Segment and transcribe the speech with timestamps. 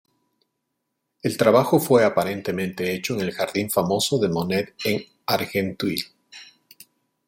[1.21, 6.03] El trabajo fue aparentemente hecho en el jardín famoso de Monet en Argenteuil.